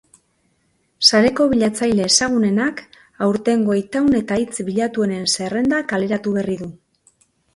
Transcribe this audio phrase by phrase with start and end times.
[1.07, 2.81] Sareko bilatzaile ezagunenak
[3.27, 6.71] aurtengo itaun eta hitz bilatuenen zerrenda kaleratu berri du.